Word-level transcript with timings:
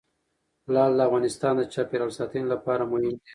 لعل 0.73 0.91
د 0.97 0.99
افغانستان 1.07 1.53
د 1.57 1.61
چاپیریال 1.73 2.11
ساتنې 2.19 2.45
لپاره 2.53 2.83
مهم 2.91 3.13
دي. 3.19 3.27